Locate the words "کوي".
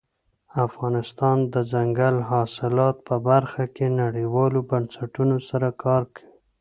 6.15-6.29